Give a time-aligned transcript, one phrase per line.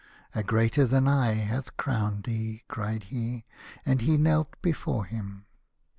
[0.33, 3.05] "A greater than I hath crowned thee," he cried,
[3.85, 5.45] and he knelt before him.